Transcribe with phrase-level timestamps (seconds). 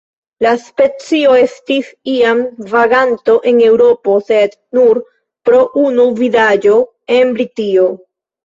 [0.43, 5.03] La specio estis iam vaganto en Eŭropo, sed nur
[5.51, 6.81] pro unu vidaĵo
[7.21, 7.89] en Britio.